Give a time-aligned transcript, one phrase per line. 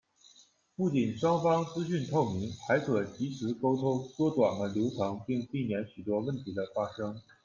[0.75, 7.21] 不仅双方资讯透明，还可即时沟通，缩短了流程并避免许多问题的发生。